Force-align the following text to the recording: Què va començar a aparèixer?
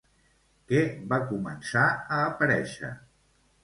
Què 0.71 0.79
va 1.13 1.21
començar 1.33 1.87
a 1.93 2.25
aparèixer? 2.35 2.95